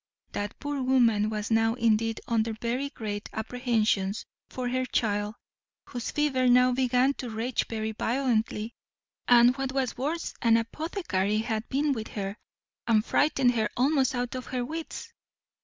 That 0.31 0.59
poor 0.59 0.81
woman 0.81 1.29
was 1.29 1.51
now 1.51 1.75
indeed 1.75 2.21
under 2.27 2.53
very 2.53 2.89
great 2.89 3.29
apprehensions 3.33 4.25
for 4.49 4.67
her 4.67 4.83
child, 4.83 5.35
whose 5.89 6.09
fever 6.09 6.47
now 6.47 6.71
began 6.71 7.13
to 7.19 7.29
rage 7.29 7.67
very 7.67 7.91
violently: 7.91 8.73
and 9.27 9.55
what 9.57 9.73
was 9.73 9.97
worse, 9.99 10.33
an 10.41 10.57
apothecary 10.57 11.37
had 11.37 11.69
been 11.69 11.93
with 11.93 12.07
her, 12.07 12.35
and 12.87 13.05
frightened 13.05 13.51
her 13.51 13.69
almost 13.77 14.15
out 14.15 14.33
of 14.33 14.47
her 14.47 14.65
wits. 14.65 15.13